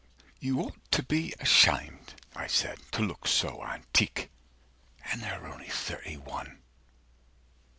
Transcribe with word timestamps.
155 0.41 0.43
You 0.43 0.59
ought 0.61 0.91
to 0.93 1.03
be 1.03 1.31
ashamed, 1.39 2.15
I 2.35 2.47
said, 2.47 2.79
to 2.93 3.03
look 3.03 3.27
so 3.27 3.63
antique. 3.63 4.31
(And 5.11 5.21
her 5.21 5.45
only 5.45 5.69
thirty 5.69 6.17
one.) 6.17 6.57